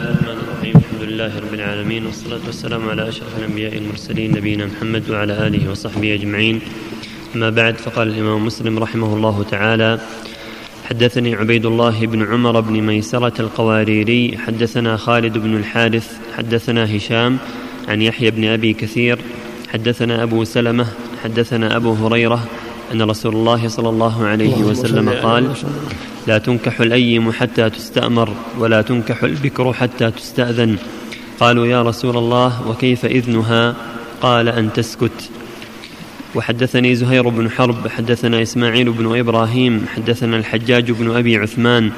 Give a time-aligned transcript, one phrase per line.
[0.00, 0.76] الرحمن الرحيم.
[0.76, 6.14] الحمد لله رب العالمين والصلاة والسلام على أشرف الأنبياء المرسلين نبينا محمد وعلى آله وصحبه
[6.14, 6.60] أجمعين.
[7.34, 10.00] أما بعد فقال الإمام مسلم رحمه الله تعالى
[10.84, 17.38] حدثني عبيد الله بن عمر بن ميسرة القواريري حدثنا خالد بن الحارث حدثنا هشام
[17.88, 19.18] عن يحيى بن أبي كثير
[19.68, 20.86] حدثنا أبو سلمة
[21.24, 22.48] حدثنا أبو هريرة
[22.92, 25.52] أن رسول الله صلى الله عليه وسلم قال
[26.26, 28.28] لا تنكح الأيم حتى تستأمر
[28.58, 30.76] ولا تنكح البكر حتى تستأذن.
[31.40, 33.74] قالوا يا رسول الله وكيف إذنها؟
[34.22, 35.30] قال أن تسكت.
[36.34, 41.90] وحدثني زهير بن حرب حدثنا إسماعيل بن إبراهيم حدثنا الحجاج بن أبي عثمان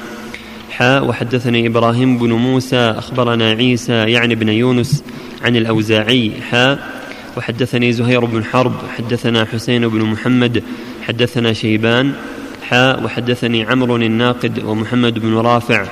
[0.71, 5.03] حاء وحدثني إبراهيم بن موسى أخبرنا عيسى يعني بن يونس
[5.43, 7.02] عن الأوزاعي حاء
[7.37, 10.63] وحدثني زهير بن حرب حدثنا حسين بن محمد
[11.07, 12.13] حدثنا شيبان
[12.69, 15.85] حاء وحدثني عمرو الناقد ومحمد بن رافع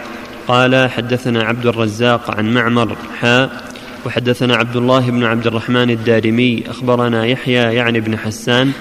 [0.47, 3.71] قال حدثنا عبد الرزاق عن معمر حاء
[4.05, 8.71] وحدثنا عبد الله بن عبد الرحمن الدارمي أخبرنا يحيى يعني بن حسان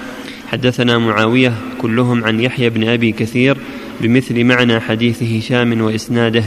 [0.52, 3.56] حدثنا معاوية كلهم عن يحيى بن أبي كثير
[4.00, 6.44] بمثل معنى حديث هشام وإسناده.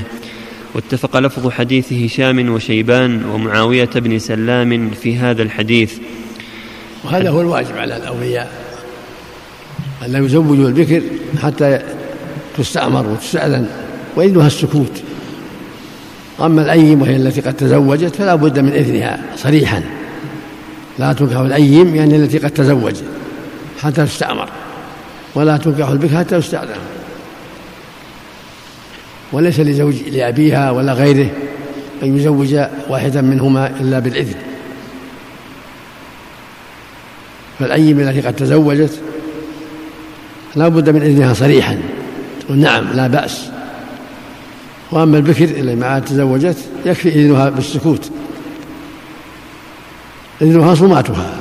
[0.75, 5.93] واتفق لفظ حديث هشام وشيبان ومعاوية بن سلام في هذا الحديث.
[7.03, 8.51] وهذا هو الواجب على الأولياء
[10.05, 11.01] أن لا يزوجوا البكر
[11.41, 11.79] حتى
[12.57, 13.67] تستأمر وتستأذن
[14.15, 15.01] وإذنها السكوت.
[16.41, 19.83] أما الأيم وهي التي قد تزوجت فلا بد من إذنها صريحا.
[20.99, 23.03] لا تنكح الأيم يعني التي قد تزوجت
[23.81, 24.49] حتى تستأمر
[25.35, 26.75] ولا تنكح البكر حتى تستأذن
[29.33, 31.29] وليس لزوج لأبيها ولا غيره
[32.03, 32.55] أن يزوج
[32.89, 34.35] واحدا منهما إلا بالإذن.
[37.59, 38.99] فالأيم التي قد تزوجت
[40.55, 41.77] لا بد من إذنها صريحا.
[42.41, 43.49] تقول نعم لا بأس.
[44.91, 48.11] وأما البكر اللي ما تزوجت يكفي إذنها بالسكوت.
[50.41, 51.35] إذنها صماتها.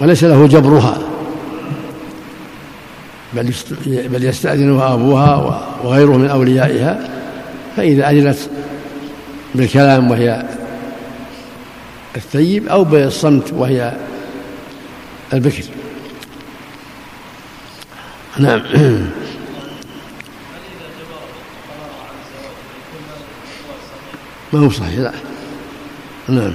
[0.00, 1.09] وليس له جبرها.
[3.32, 3.52] بل
[3.86, 7.08] بل يستأذنها أبوها وغيره من أوليائها
[7.76, 8.38] فإذا أذنت
[9.54, 10.46] بالكلام وهي
[12.16, 13.96] الثيب أو بالصمت وهي
[15.32, 15.64] البكر.
[18.38, 18.62] نعم.
[24.52, 25.12] ما هو صحيح لا.
[26.28, 26.52] نعم.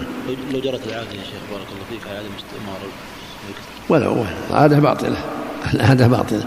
[0.54, 2.78] لو جرت العادة يا شيخ بارك الله فيك على عدم استئمار
[3.90, 5.18] ولو العادة باطلة.
[5.74, 6.46] العادة باطلة.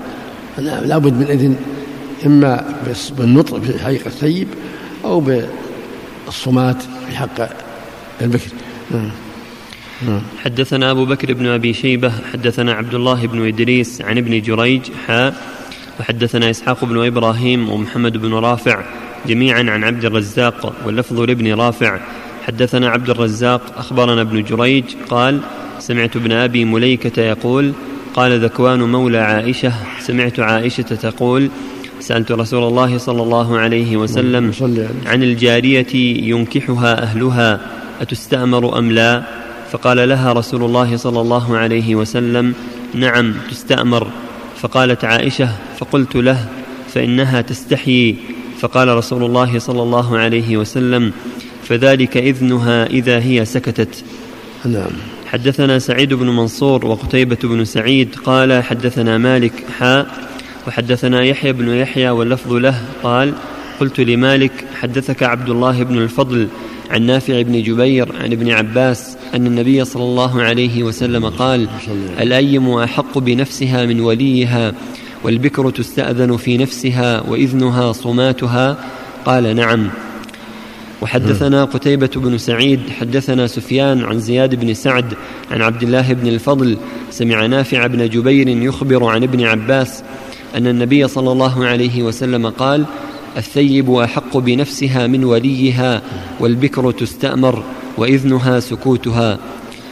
[0.62, 1.56] نعم لابد من إذن
[2.26, 2.64] إما
[3.18, 4.48] بالنطق في حقيقة الثيب
[5.04, 7.48] أو بالصمات في حق
[8.20, 8.50] البكر.
[8.90, 9.10] نعم.
[10.38, 15.34] حدثنا أبو بكر بن أبي شيبة حدثنا عبد الله بن إدريس عن ابن جريج حاء
[16.00, 18.82] وحدثنا إسحاق بن إبراهيم ومحمد بن رافع
[19.26, 22.00] جميعا عن عبد الرزاق واللفظ لابن رافع.
[22.46, 25.40] حدثنا عبد الرزاق أخبرنا ابن جريج قال
[25.78, 27.72] سمعت ابن أبي مليكة يقول
[28.18, 31.50] قال ذكوان مولى عائشة سمعت عائشة تقول
[32.00, 34.52] سألت رسول الله صلى الله عليه وسلم
[35.06, 35.94] عن الجارية
[36.30, 37.60] ينكحها أهلها
[38.00, 39.22] أتستأمر أم لا؟
[39.70, 42.54] فقال لها رسول الله صلى الله عليه وسلم
[42.94, 44.06] نعم تستأمر.
[44.60, 45.48] فقالت عائشة
[45.78, 46.48] فقلت له
[46.94, 48.16] فإنها تستحيي
[48.58, 51.12] فقال رسول الله صلى الله عليه وسلم
[51.64, 54.04] فذلك إذنها إذا هي سكتت.
[54.64, 55.17] نعم.
[55.32, 60.06] حدثنا سعيد بن منصور وقتيبة بن سعيد قال حدثنا مالك حاء
[60.66, 63.34] وحدثنا يحيى بن يحيى واللفظ له قال
[63.80, 66.48] قلت لمالك حدثك عبد الله بن الفضل
[66.90, 71.68] عن نافع بن جبير عن ابن عباس أن النبي صلى الله عليه وسلم قال
[72.20, 74.74] الأيم أحق بنفسها من وليها
[75.24, 78.76] والبكر تستأذن في نفسها وإذنها صماتها
[79.24, 79.90] قال نعم
[81.02, 85.14] وحدثنا قتيبة بن سعيد حدثنا سفيان عن زياد بن سعد
[85.50, 86.76] عن عبد الله بن الفضل
[87.10, 90.02] سمع نافع بن جبير يخبر عن ابن عباس
[90.54, 92.84] أن النبي صلى الله عليه وسلم قال
[93.36, 96.02] الثيب أحق بنفسها من وليها
[96.40, 97.62] والبكر تستأمر
[97.98, 99.38] وإذنها سكوتها.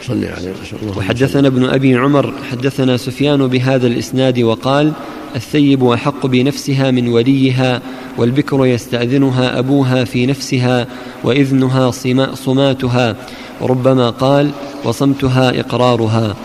[0.02, 4.92] صلي عليه الله وحدثنا ابن أبي عمر حدثنا سفيان بهذا الإسناد وقال
[5.36, 7.82] الثيب أحق بنفسها من وليها
[8.18, 10.86] والبكر يستأذنها أبوها في نفسها
[11.24, 11.90] وإذنها
[12.34, 13.16] صماتها.
[13.60, 14.50] وربما قال
[14.84, 16.36] وصمتها إقرارها.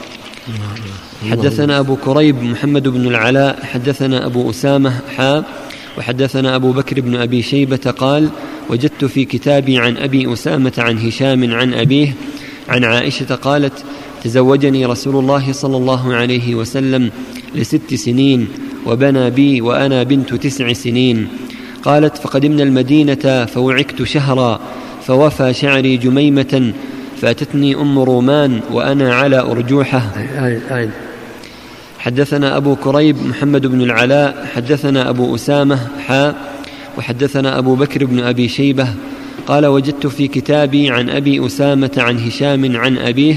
[1.30, 5.44] حدثنا أبو كريب محمد بن العلاء حدثنا أبو أسامة حا
[5.98, 8.30] وحدثنا أبو بكر بن أبي شيبة قال
[8.70, 12.14] وجدت في كتابي عن أبي أسامة عن هشام عن أبيه
[12.70, 13.84] عن عائشة قالت
[14.24, 17.12] تزوجني رسول الله صلى الله عليه وسلم
[17.56, 18.48] لست سنين
[18.86, 21.28] وبنى بي وأنا بنت تسع سنين.
[21.84, 24.60] قالت فقدمنا المدينة فوعكت شهرا
[25.08, 26.74] فوفى شعري جميمة
[27.22, 30.02] فأتتني أم رومان وأنا على أرجوحة.
[32.00, 36.36] حدثنا أبو كريب محمد بن العلاء حدثنا أبو أسامة حاء
[36.98, 38.88] وحدثنا أبو بكر بن أبي شيبة.
[39.48, 43.36] قال وجدت في كتابي عن أبي أسامة عن هشام عن أبيه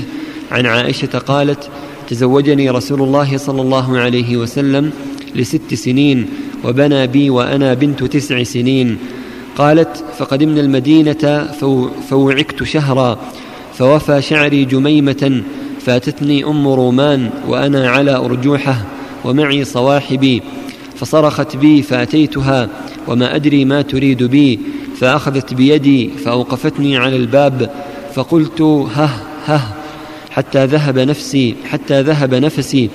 [0.55, 1.69] عن عائشة قالت
[2.09, 4.93] تزوجني رسول الله صلى الله عليه وسلم
[5.35, 6.27] لست سنين
[6.65, 8.99] وبنى بي وأنا بنت تسع سنين.
[9.59, 11.49] قالت فقدمنا المدينة
[12.11, 13.19] فوعكت شهرا
[13.75, 15.43] فوفى شعري جميمة
[15.81, 18.85] فاتتني أم رومان وأنا على أرجوحة
[19.25, 20.43] ومعي صواحبي
[20.97, 22.69] فصرخت بي فأتيتها
[23.09, 24.61] وما أدري ما تريد بي
[24.97, 27.71] فأخذت بيدي فأوقفتني على الباب
[28.15, 29.11] فقلت هه
[29.47, 29.74] هه.
[30.35, 32.91] حتى ذهب نفسي حتى ذهب نفسي.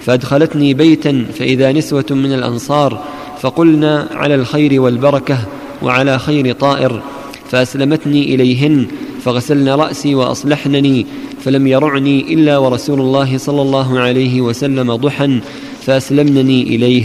[0.00, 3.04] فأدخلتني بيتا فإذا نسوة من الأنصار
[3.40, 5.38] فقلنا على الخير والبركة
[5.82, 7.02] وعلى خير طائر.
[7.50, 8.86] فأسلمتني إليهن
[9.24, 11.06] فغسلن رأسي وأصلحنني
[11.44, 15.40] فلم يرعني إلا ورسول الله صلى الله عليه وسلم ضحى
[15.82, 17.04] فأسلمنني إليه.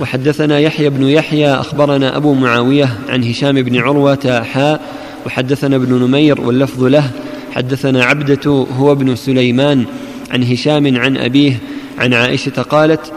[0.00, 4.80] وحدثنا يحيى بن يحيى أخبرنا أبو معاوية عن هشام بن عروة حاء
[5.26, 7.10] وحدثنا ابن نمير واللفظ له
[7.58, 9.84] حدثنا عبدة هو ابن سليمان
[10.30, 11.58] عن هشام عن أبيه
[11.98, 13.12] عن عائشة قالت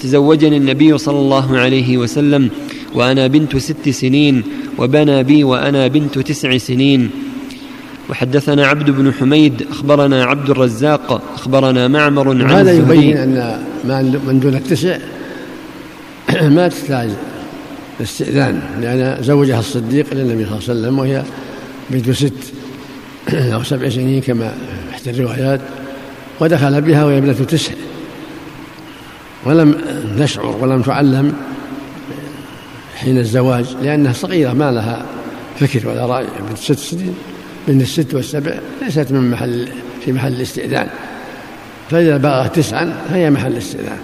[0.00, 2.50] تزوجني النبي صلى الله عليه وسلم
[2.94, 4.42] وأنا بنت ست سنين
[4.78, 7.10] وبنى بي وأنا بنت تسع سنين.
[8.10, 13.64] وحدثنا عبد بن حميد أخبرنا عبد الرزاق أخبرنا معمر عن هذا يبين أن
[14.26, 14.98] من دون التسع
[16.56, 17.10] ما تحتاج
[18.00, 21.22] الاستئذان؟ لأن زوجها الصديق للنبي صلى الله عليه وسلم وهي
[21.90, 22.59] بنت ست.
[23.54, 24.54] أو سبع سنين كما
[24.90, 25.60] إحدى الروايات
[26.40, 27.72] ودخل بها وهي ابنة تسع.
[29.44, 29.80] ولم
[30.18, 31.36] تشعر ولم تعلم
[32.96, 35.06] حين الزواج لأنها صغيرة ما لها
[35.60, 36.26] فكر ولا رأي.
[36.48, 37.14] بنت ست سنين
[37.68, 39.68] من الست والسبع ليست من محل
[40.04, 40.88] في محل الاستئذان.
[41.90, 43.98] فإذا بلغت تسعا فهي محل الاستئذان.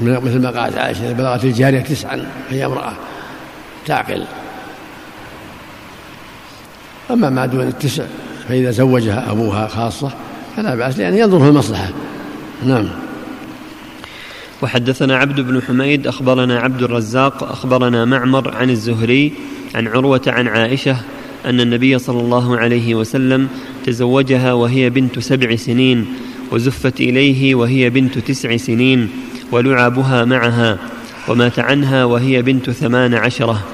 [0.00, 2.92] مثل ما قالت عائشة إذا بلغت الجارية تسعا فهي امرأة
[3.86, 4.24] تعقل.
[7.12, 8.04] أما ما دون التسع
[8.48, 10.12] فإذا زوجها أبوها خاصة
[10.56, 11.90] فلا بأس لأن ينظر في المصلحة.
[12.66, 12.88] نعم.
[14.62, 19.32] وحدثنا عبد بن حميد أخبرنا عبد الرزاق أخبرنا معمر عن الزهري
[19.74, 20.96] عن عروة عن عائشة
[21.46, 23.48] أن النبي صلى الله عليه وسلم
[23.86, 26.06] تزوجها وهي بنت سبع سنين
[26.52, 29.08] وزفت إليه وهي بنت تسع سنين
[29.52, 30.78] ولعابها معها
[31.28, 33.64] ومات عنها وهي بنت ثمان عشرة.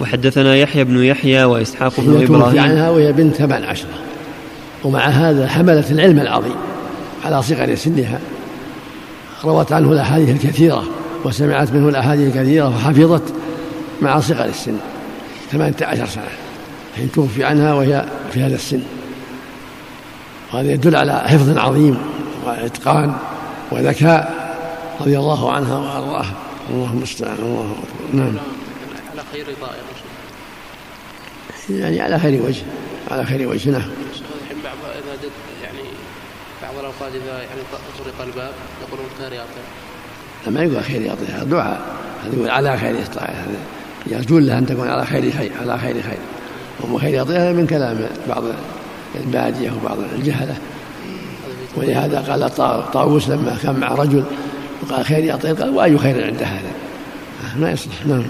[0.00, 2.60] وحدثنا يحيى بن يحيى وإسحاق بن إبراهيم.
[2.60, 3.94] عنها وهي بنت ثمان عشرة.
[4.84, 6.56] ومع هذا حملت العلم العظيم
[7.24, 8.20] على صغر سنها.
[9.44, 10.84] روت عنه الأحاديث الكثيرة
[11.24, 13.22] وسمعت منه الأحاديث الكثيرة وحفظت
[14.02, 14.76] مع صغر السن
[15.52, 16.24] ثمانية عشر سنة
[16.96, 18.80] حين توفي عنها وهي في هذا السن.
[20.52, 21.98] وهذا يدل على حفظ عظيم
[22.46, 23.14] وإتقان
[23.70, 24.48] وذكاء
[25.00, 26.34] رضي الله عنها وأرضاها.
[26.70, 27.74] الله المستعان الله
[28.12, 28.32] نعم.
[29.32, 29.82] خير طائر
[31.70, 32.62] يعني على خير وجه
[33.10, 33.90] على خير وجه نعم.
[34.50, 35.30] إذا
[35.62, 35.78] يعني
[36.62, 37.60] بعض الأوقات إذا يعني
[37.98, 38.52] طرق الباب
[38.88, 39.62] يقولون خير يعطيه
[40.46, 41.80] ما يقول خير يعطيها دعاء.
[42.24, 43.46] هذا يقول على خير يعطيها
[44.06, 46.18] يرجون لها أن تكون على خير خير على خير خير.
[46.80, 48.42] وهم خير يعطيها من كلام بعض
[49.14, 50.56] البادية وبعض الجهلة.
[51.76, 52.54] ولهذا قال
[52.92, 54.24] طاووس لما كان مع رجل
[54.82, 56.72] وقال خير يعطيه قال وأي خير عند هذا
[57.56, 58.24] ما يصلح نعم.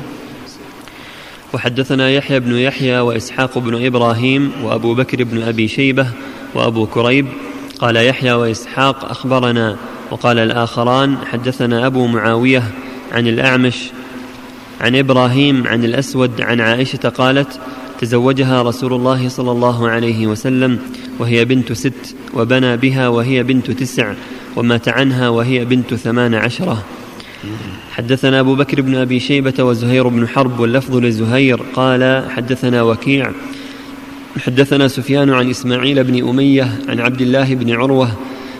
[1.54, 6.06] وحدثنا يحيى بن يحيى وإسحاق بن إبراهيم وأبو بكر بن أبي شيبة
[6.54, 7.26] وأبو كريب.
[7.78, 9.76] قال يحيى وإسحاق أخبرنا.
[10.10, 12.62] وقال الآخران حدثنا أبو معاوية
[13.12, 13.90] عن الأعمش
[14.80, 17.60] عن إبراهيم عن الأسود عن عائشة قالت
[18.00, 20.78] تزوجها رسول الله صلى الله عليه وسلم
[21.18, 24.12] وهي بنت ست وبنى بها وهي بنت تسع
[24.56, 26.84] ومات عنها وهي بنت ثمان عشرة.
[27.90, 31.62] حدثنا أبو بكر بن أبي شيبة وزهير بن حرب واللفظ لزهير.
[31.74, 33.32] قال حدثنا وكيع.
[34.38, 38.08] حدثنا سفيان عن إسماعيل بن أمية عن عبد الله بن عروة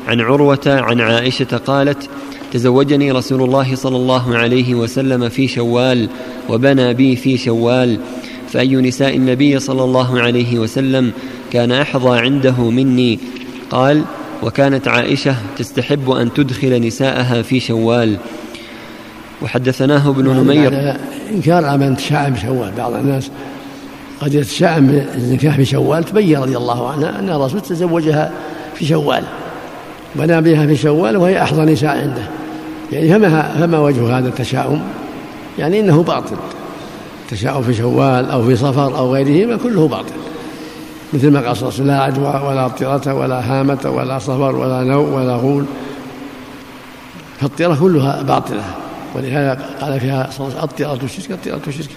[0.09, 2.09] عن عروة عن عائشة قالت
[2.53, 6.09] تزوجني رسول الله صلى الله عليه وسلم في شوال
[6.49, 7.99] وبنى بي في شوال
[8.49, 11.13] فأي نساء النبي صلى الله عليه وسلم
[11.53, 13.19] كان أحظى عنده مني؟
[13.71, 14.05] قال
[14.43, 18.17] وكانت عائشة تستحب أن تدخل نساءها في شوال.
[19.43, 20.97] وحدثناه ابن نمير.
[21.35, 22.73] إنكار على من تشاءم بشوال.
[22.79, 23.31] بعض الناس
[24.21, 28.33] قد يتشاءم بالنكاح في شوال تبين رضي الله عنها أن الرسول تزوجها
[28.75, 29.25] في شوال
[30.15, 32.23] بنى بها في شوال وهي أحظى نساء عنده.
[32.93, 34.83] يعني فما فما وجه هذا التشاؤم؟
[35.59, 36.37] يعني إنه باطل.
[37.31, 40.15] تشاؤم في شوال أو في صفر أو غيرهما كله باطل.
[41.13, 44.57] مثل ما قال صلى الله عليه وسلم لا عدوى ولا طيرة ولا هامة ولا صفر
[44.57, 45.65] ولا نوء ولا غول.
[47.41, 48.63] فالطيرة كلها باطلة.
[49.19, 51.91] ولهذا قال فيها صلى الطيرة شرك الطيرة شرك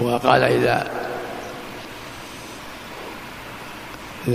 [0.00, 0.90] وقال إذا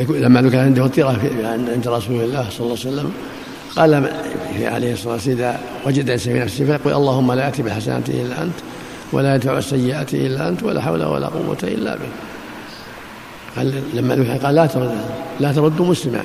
[0.10, 3.14] لما ذكر عنده الطيرة عند رسول الله صلى الله عليه وسلم
[3.76, 4.12] قال
[4.62, 8.54] عليه الصلاة والسلام إذا وجد إنسان في نفسه فيقول اللهم لا يأتي بالحسنات إلا أنت
[9.12, 12.02] ولا يدفع السيئات إلا أنت ولا حول ولا قوة إلا بك
[13.56, 15.02] قال لما قال لا ترد
[15.40, 16.24] لا تردوا مسلما.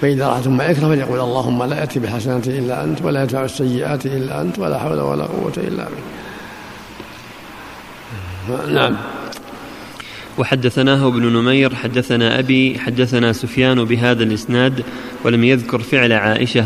[0.00, 4.40] فإذا رأت ما يكره فليقول اللهم لا يأتي بالحسنات إلا أنت ولا يدفع السيئات إلا
[4.40, 6.04] أنت ولا حول ولا قوة إلا بك
[8.68, 8.96] نعم.
[10.38, 14.84] وحدثناه ابن نمير حدثنا أبي حدثنا سفيان بهذا الإسناد
[15.24, 16.64] ولم يذكر فعل عائشة.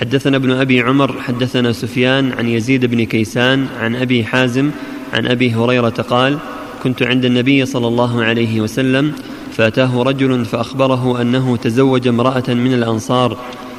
[0.00, 4.70] حدثنا ابن أبي عمر حدثنا سفيان عن يزيد بن كيسان عن أبي حازم
[5.12, 6.38] عن أبي هريرة قال
[6.82, 9.12] كنت عند النبي صلى الله عليه وسلم
[9.52, 13.36] فأتاه رجل فأخبره أنه تزوج امرأة من الأنصار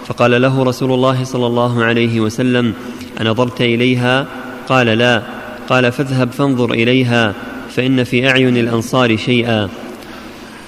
[0.08, 2.74] فقال له رسول الله صلى الله عليه وسلم
[3.22, 4.28] أنظرت إليها؟
[4.70, 5.24] قال لا.
[5.70, 7.34] قال فاذهب فانظر إليها
[7.70, 9.70] فإن في أعين الأنصار شيئا.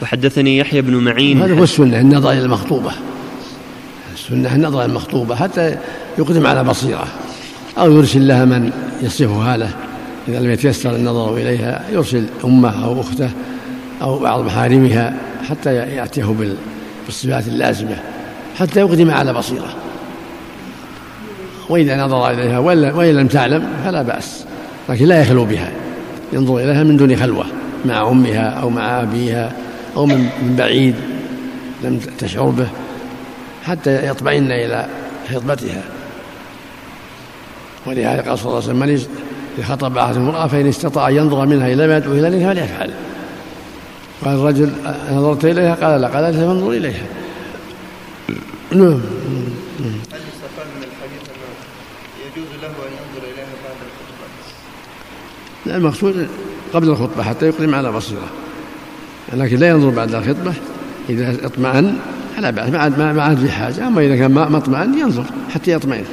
[0.01, 1.41] وحدثني يحيى بن معين.
[1.41, 2.91] هذا هو السنة النظر إلى المخطوبة.
[4.13, 5.75] السنة النظر إلى المخطوبة حتى
[6.17, 7.07] يقدم على بصيرة.
[7.77, 9.73] أو يرسل لها من يصفها له.
[10.27, 13.29] إذا لم يتيسر النظر إليها يرسل أمه أو أخته.
[14.03, 15.13] أو بعض محارمها
[15.49, 16.35] حتى يأتيه
[17.07, 17.99] بالصفات اللازمة
[18.59, 19.75] حتى يقدم على بصيرة.
[21.69, 24.45] وإذا نظر إليها وإن لم تعلم فلا بأس
[24.89, 25.71] لكن لا يخلو بها.
[26.33, 27.45] ينظر إليها من دون خلوة
[27.85, 29.51] مع أمها أو مع أبيها
[29.95, 30.95] أو من بعيد
[31.83, 32.67] لم تشعر به
[33.63, 34.87] حتى يطمئن إلى
[35.33, 35.81] خطبتها.
[37.85, 38.79] ولهذا قال صلى الله عليه وسلم
[39.57, 42.89] من خطب أحد امرأة فإن استطاع أن ينظر منها إلى ما يدعو إليه فليفعل.
[44.25, 44.71] قال الرجل
[45.11, 46.07] نظرت إليها؟ قال لا.
[46.07, 47.05] قال فانظر إليها؟
[48.71, 49.01] نعم.
[50.11, 51.49] هل يستفاد من الحديث أنه
[52.25, 54.25] يجوز له أن ينظر إليها بعد الخطبة؟
[55.65, 56.27] لا المقصود
[56.73, 58.29] قبل الخطبة حتى يقدم على بصيرة.
[59.33, 60.53] لكن لا ينظر بعد الخطبة.
[61.09, 61.97] إذا اطمأن
[62.37, 62.69] فلا بأس.
[62.69, 63.87] ما عاد ما عاد في حاجة.
[63.87, 66.05] أما إذا كان ما اطمأن ينظر حتى يطمئن.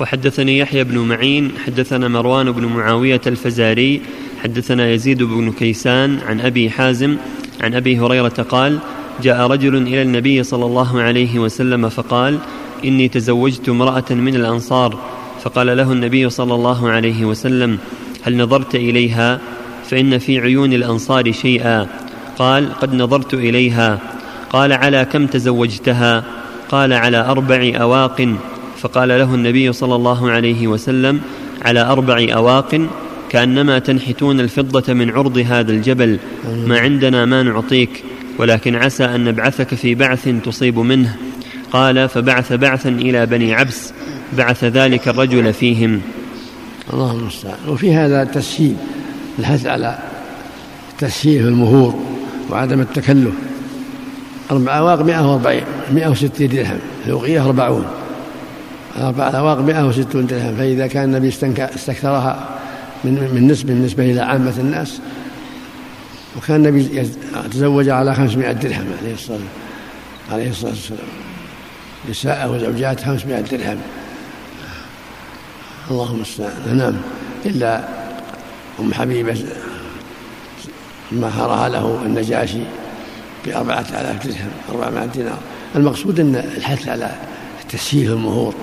[0.00, 4.02] وحدثني يحيى بن معين حدثنا مروان بن معاوية الفزاري
[4.42, 7.16] حدثنا يزيد بن كيسان عن أبي حازم
[7.60, 8.78] عن أبي هريرة قال
[9.22, 12.38] جاء رجل إلى النبي صلى الله عليه وسلم فقال
[12.84, 14.98] إني تزوجت امرأة من الأنصار.
[15.42, 17.78] فقال له النبي صلى الله عليه وسلم
[18.22, 19.40] هل نظرت إليها؟
[19.84, 21.86] فإن في عيون الأنصار شيئا.
[22.38, 23.98] قال قد نظرت إليها.
[24.50, 26.24] قال على كم تزوجتها؟
[26.68, 28.36] قال على أربع أواق.
[28.78, 31.20] فقال له النبي صلى الله عليه وسلم
[31.62, 32.88] على أربع أواق.
[33.32, 36.18] كأنما تنحتون الفضة من عرض هذا الجبل
[36.66, 38.04] ما عندنا ما نعطيك
[38.38, 41.16] ولكن عسى أن نبعثك في بعث تصيب منه.
[41.72, 43.92] قال فبعث بعثا إلى بني عبس
[44.36, 46.00] بعث ذلك الرجل فيهم.
[46.92, 47.58] الله المستعان.
[47.68, 48.76] وفي هذا تسهيل
[49.38, 49.98] الحث على
[50.92, 51.94] التسهيل في المهور
[52.50, 53.34] وعدم التكلف.
[54.50, 57.84] أربع أواق مئة وأربعين مئة وستين درهم الأوقية أربعون.
[58.96, 62.61] أربع أواق مئة وستون درهم فإذا كان النبي استكثرها
[63.04, 65.00] من من نسبة بالنسبة إلى عامة الناس.
[66.36, 67.10] وكان النبي
[67.50, 69.38] تزوج على خمسمائة درهم عليه الصلاة
[70.30, 71.08] عليه الصلاة والسلام.
[72.10, 73.78] نساء وزوجات خمسمائة درهم.
[75.90, 76.94] اللهم المستعان نعم.
[77.46, 77.88] إلا
[78.80, 79.44] أم حبيبة
[81.12, 82.62] مهرها له النجاشي
[83.46, 85.38] بأربعة آلاف درهم أربعمائة دينار.
[85.76, 87.10] المقصود أن الحث على
[87.68, 88.54] تسهيل المهور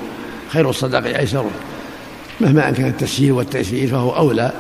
[0.50, 1.50] خير الصدقة أيسره
[2.42, 4.52] مهما كان التسهيل والتيسير فهو أولى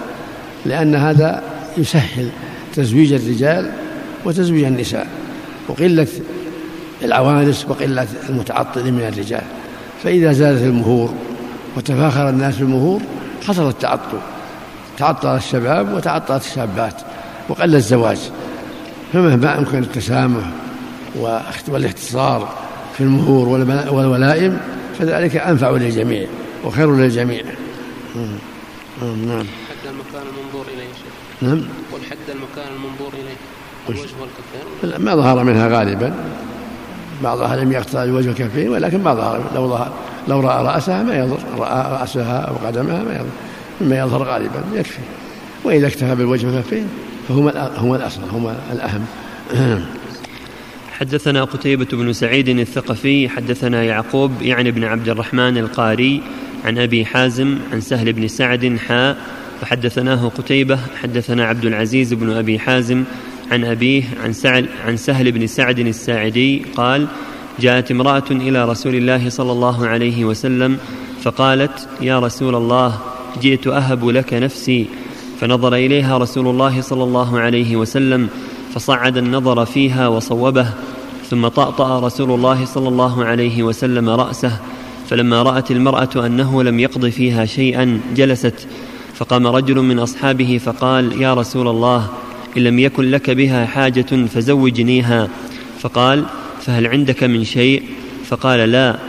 [0.65, 1.43] لأن هذا
[1.77, 2.29] يسهل
[2.75, 3.71] تزويج الرجال
[4.25, 5.07] وتزويج النساء
[5.67, 6.07] وقلة
[7.03, 9.41] العوانس وقلة المتعطل من الرجال.
[10.03, 11.13] فإذا زادت المهور
[11.77, 13.01] وتفاخر الناس بالمهور
[13.47, 14.17] حصل التعطل.
[14.97, 16.93] تعطل الشباب وتعطلت الشابات
[17.49, 18.17] وقل الزواج.
[19.13, 20.43] فمهما أمكن التسامح
[21.67, 22.53] والاختصار
[22.97, 23.47] في المهور
[23.91, 24.57] والولائم
[24.99, 26.27] فذلك أنفع للجميع
[26.65, 27.43] وخير للجميع.
[28.15, 29.45] نعم.
[29.69, 31.61] حد المكان المنظور إليه شيخ؟ نعم.
[31.93, 33.35] والحد المكان المنظور إليه.
[33.89, 36.13] الوجه والكفين ما ظهر منها غالبا.
[37.23, 39.43] بعضها لم يقطع الوجه والكفين ولكن ما ظهر.
[39.55, 39.91] لو ظهر
[40.27, 43.29] لو رأى رأسها ما يضر رأى رأسها أو قدمها ما يضر
[43.81, 44.99] مما يظهر غالبا يكفي.
[45.63, 46.87] وإذا اكتفى بالوجه والكفين
[47.27, 49.05] فهما هما الأصل هما الأهم.
[50.99, 56.21] حدثنا قتيبة بن سعيد الثقفي حدثنا يعقوب يعني بن عبد الرحمن القاري
[56.65, 59.17] عن أبي حازم عن سهل بن سعد حاء
[59.63, 63.03] وحدثناه قتيبة حدثنا عبد العزيز بن أبي حازم
[63.51, 67.07] عن أبيه عن, سعد عن سهل بن سعد الساعدي قال
[67.59, 70.77] جاءت امرأة إلى رسول الله صلى الله عليه وسلم
[71.21, 72.99] فقالت يا رسول الله
[73.41, 74.87] جئت أهب لك نفسي.
[75.39, 78.29] فنظر إليها رسول الله صلى الله عليه وسلم
[78.73, 80.67] فصعد النظر فيها وصوبه
[81.29, 84.59] ثم طأطأ رسول الله صلى الله عليه وسلم رأسه
[85.09, 88.67] فلما رأت المرأة أنه لم يقض فيها شيئا جلست
[89.15, 92.09] فقام رجل من أصحابه فقال يا رسول الله
[92.57, 95.29] إن لم يكن لك بها حاجة فزوجنيها.
[95.79, 96.25] فقال
[96.61, 97.83] فهل عندك من شيء؟
[98.25, 98.99] فقال لا.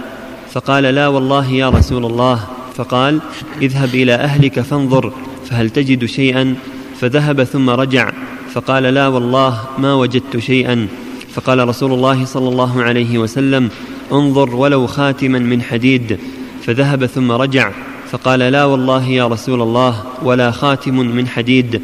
[0.53, 2.41] فقال لا والله يا رسول الله.
[2.75, 3.21] فقال
[3.63, 5.13] اذهب إلى أهلك فانظر
[5.47, 6.55] فهل تجد شيئا؟
[7.01, 8.13] فذهب ثم رجع
[8.53, 10.89] فقال لا والله ما وجدت شيئا.
[11.35, 13.71] فقال رسول الله صلى الله عليه وسلم
[14.13, 16.19] انظر ولو خاتما من حديد.
[16.67, 17.71] فذهب ثم رجع
[18.11, 21.83] فقال لا والله يا رسول الله ولا خاتم من حديد.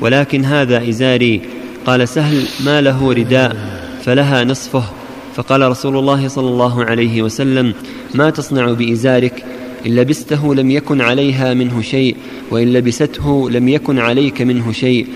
[0.00, 1.40] ولكن هذا إزاري.
[1.86, 3.56] قال سهل ما له رداء
[4.04, 4.84] فلها نصفه.
[5.34, 7.74] فقال رسول الله صلى الله عليه وسلم
[8.14, 9.44] ما تصنع بإزارك؟
[9.86, 12.16] إن لبسته لم يكن عليها منه شيء
[12.50, 15.06] وإن لبسته لم يكن عليك منه شيء.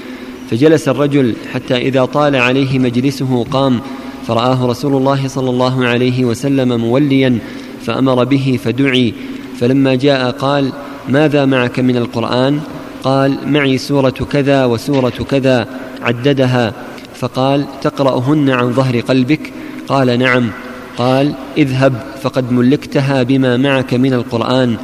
[0.50, 3.80] فجلس الرجل حتى إذا طال عليه مجلسه قام.
[4.26, 7.38] فرآه رسول الله صلى الله عليه وسلم موليا
[7.82, 9.14] فأمر به فدعي.
[9.60, 10.72] فلما جاء قال
[11.08, 12.60] ماذا معك من القرآن؟
[13.04, 15.68] قال معي سورة كذا وسورة كذا
[16.02, 16.74] عددها.
[17.14, 19.52] فقال تقرأهن عن ظهر قلبك؟
[19.88, 20.50] قال نعم.
[20.98, 24.76] قال اذهب فقد ملكتها بما معك من القرآن.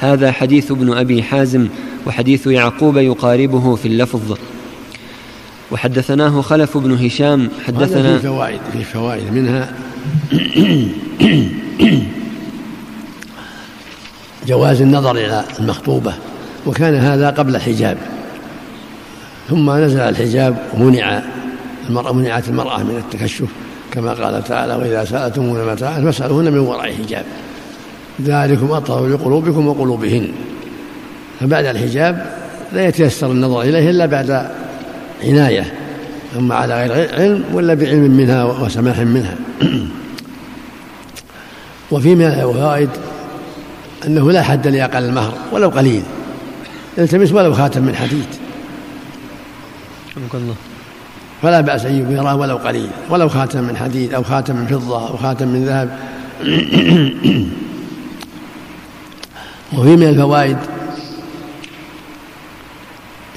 [0.00, 1.68] هذا حديث ابن أبي حازم
[2.06, 4.36] وحديث يعقوب يقاربه في اللفظ.
[5.72, 9.68] وحدثناه خلف بن هشام حدثنا في فوائد في فوائد منها
[14.46, 16.14] جواز النظر إلى المخطوبة
[16.66, 17.96] وكان هذا قبل الحجاب.
[19.50, 21.22] ثم نزل الحجاب ومنع
[21.88, 23.48] المرأة منعت المرأة من التكشف
[23.92, 27.24] كما قال تعالى وإذا سألتمون متاعا فاسألوهن من وراء حجاب
[28.22, 30.28] ذلكم أطهر لقلوبكم وقلوبهن.
[31.40, 32.26] فبعد الحجاب
[32.72, 34.50] لا يتيسر النظر إليه إلا بعد
[35.24, 35.72] عناية
[36.36, 39.36] أما على غير علم ولا بعلم منها وسماح منها.
[41.90, 42.90] وفي من الفوائد
[44.06, 46.02] أنه لا حد لأقل المهر ولو قليل
[46.98, 48.26] يلتمس ولو خاتم من حديد.
[50.34, 50.54] الله.
[51.42, 55.16] فلا بأس أن يرى ولو قليل ولو خاتم من حديد أو خاتم من فضة أو
[55.16, 55.98] خاتم من ذهب.
[59.78, 60.58] وفي من الفوائد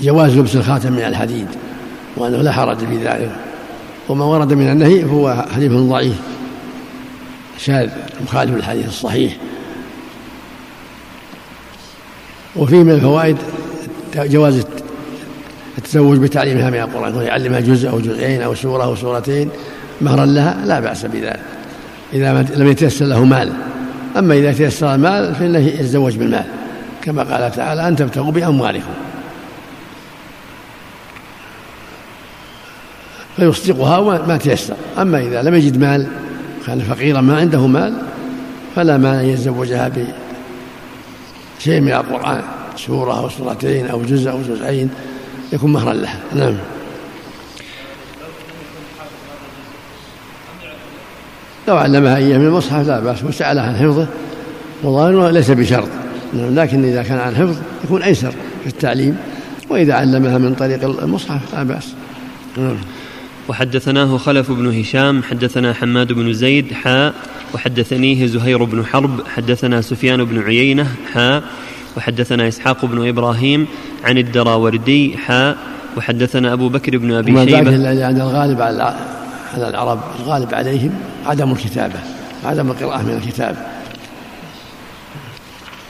[0.01, 1.47] جواز لبس الخاتم من الحديد.
[2.17, 3.35] وأنه لا حرج في ذلك.
[4.09, 6.15] وما ورد من النهي هو حديث ضعيف.
[7.57, 7.89] شاذ
[8.23, 9.37] مخالف للحديث الصحيح.
[12.55, 13.37] وفيه من الفوائد
[14.15, 14.65] جواز
[15.77, 19.49] التزوج بتعليمها من القرآن يعلمها جزء أو جزئين أو سورة أو سورتين
[20.01, 21.39] مهرا لها لا بأس بذلك.
[22.13, 23.51] إذا لم يتيسر له مال.
[24.17, 26.45] أما إذا تيسر المال فإنه يتزوج بالمال.
[27.01, 28.93] كما قال تعالى أن تبتغوا بأموالكم.
[33.37, 34.75] فيصدقها وما تيسر.
[34.97, 36.07] أما إذا لم يجد مال
[36.67, 37.93] كان فقيرا ما عنده مال
[38.75, 39.91] فلا مانع أن يتزوجها
[41.57, 42.41] بشيء من القرآن
[42.77, 44.89] سورة أو سورتين أو جزء أو جزئين
[45.53, 46.19] يكون مهرا لها.
[46.35, 46.55] نعم.
[51.67, 54.07] لو علمها إياه من المصحف لا بأس وسألها عن حفظه
[54.83, 55.87] وظاهره ليس بشرط.
[56.33, 58.31] لكن إذا كان عن حفظ يكون أيسر
[58.63, 59.17] في التعليم
[59.69, 61.93] وإذا علمها من طريق المصحف لا بأس.
[62.57, 62.77] نعم.
[63.49, 67.13] وحدثناه خلف بن هشام حدثنا حماد بن زيد حاء.
[67.53, 71.43] وحدثنيه زهير بن حرب حدثنا سفيان بن عيينة حاء.
[71.97, 73.67] وحدثنا إسحاق بن إبراهيم
[74.03, 75.57] عن الدراوردي حاء.
[75.97, 77.71] وحدثنا أبو بكر بن أبي شيبة.
[77.71, 78.95] يعني الغالب على
[79.53, 80.91] على العرب الغالب عليهم
[81.25, 81.99] عدم الكتابة
[82.45, 83.55] عدم القراءة من الكتاب.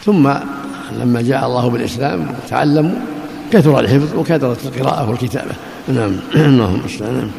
[0.06, 0.34] ثم
[1.02, 3.00] لما جاء الله بالإسلام تعلموا
[3.52, 5.52] كثر الحفظ وكثرت القراءة والكتابة.
[5.88, 6.18] نعم.
[6.36, 7.30] اللهم نعم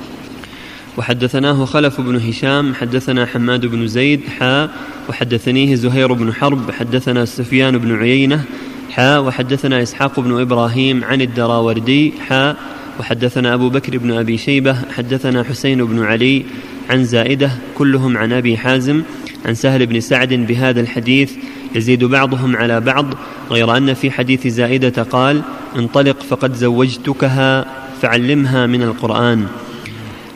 [0.97, 4.69] وحدثناه خلف بن هشام حدثنا حماد بن زيد حا
[5.09, 8.45] وحدثنيه زهير بن حرب حدثنا سفيان بن عيينة
[8.91, 12.57] حا وحدثنا إسحاق بن إبراهيم عن الدراوردي حا
[13.01, 16.45] وحدثنا أبو بكر بن أبي شيبة حدثنا حسين بن علي
[16.91, 19.03] عن زائدة كلهم عن أبي حازم
[19.47, 21.33] عن سهل بن سعد بهذا الحديث
[21.75, 23.07] يزيد بعضهم على بعض
[23.51, 25.43] غير أن في حديث زائدة قال
[25.77, 27.86] انطلق فقد زوجتكها.
[28.03, 29.47] فعلمها من القرآن.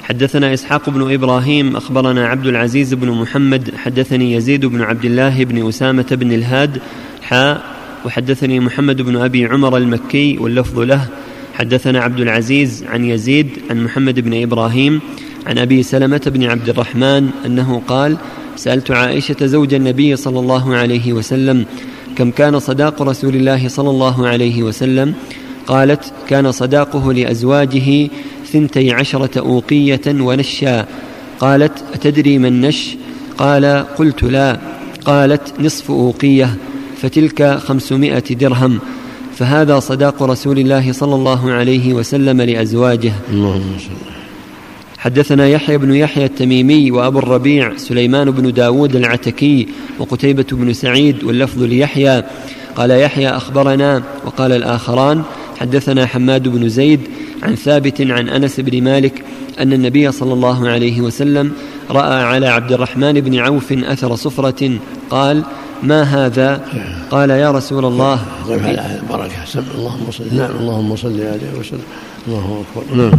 [0.02, 5.68] حدثنا إسحاق بن إبراهيم أخبرنا عبد العزيز بن محمد حدثني يزيد بن عبد الله بن
[5.68, 6.80] أسامة بن الهاد
[7.22, 7.62] حاء
[8.06, 11.08] وحدثني محمد بن أبي عمر المكي واللفظ له.
[11.54, 15.00] حدثنا عبد العزيز عن يزيد عن محمد بن إبراهيم
[15.46, 18.16] عن أبي سلمة بن عبد الرحمن أنه قال
[18.56, 21.64] سألت عائشة زوج النبي صلى الله عليه وسلم
[22.16, 25.14] كم كان صداق رسول الله صلى الله عليه وسلم؟
[25.66, 28.08] قالت كان صداقه لأزواجه
[28.52, 30.86] ثنتي عشرة أوقية ونشا.
[31.40, 32.96] قالت أتدري ما النش
[33.38, 34.58] قال قلت لا.
[35.04, 36.56] قالت نصف أوقية
[37.02, 38.78] فتلك خمسمائة درهم.
[39.36, 43.12] فهذا صداق رسول الله صلى الله عليه وسلم لأزواجه.
[43.30, 44.10] اللهم صل
[44.98, 49.68] حدثنا يحيى بن يحيى التميمي وأبو الربيع سليمان بن داود العتكي
[49.98, 52.24] وقتيبة بن سعيد واللفظ ليحيى.
[52.76, 54.02] قال يحيى أخبرنا.
[54.26, 55.22] وقال الآخران
[55.60, 57.00] حدثنا حماد بن زيد
[57.42, 59.24] عن ثابت عن أنس بن مالك
[59.60, 61.52] أن النبي صلى الله عليه وسلم
[61.90, 64.78] رأى على عبد الرحمن بن عوف أثر صفرة
[65.10, 65.44] قال
[65.82, 66.64] ما هذا؟
[67.10, 68.24] قال يا رسول الله.
[69.46, 71.88] سم اللهم صل نعم اللهم صل عليه وسلم.
[72.28, 72.96] الله أكبر.
[72.96, 73.10] نعم.